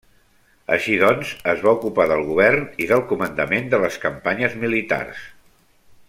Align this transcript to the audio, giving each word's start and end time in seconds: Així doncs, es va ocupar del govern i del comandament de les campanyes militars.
Així 0.75 0.95
doncs, 1.03 1.33
es 1.53 1.59
va 1.65 1.73
ocupar 1.79 2.07
del 2.13 2.25
govern 2.31 2.65
i 2.85 2.89
del 2.95 3.05
comandament 3.13 3.69
de 3.75 3.83
les 3.87 3.99
campanyes 4.09 4.57
militars. 4.67 5.21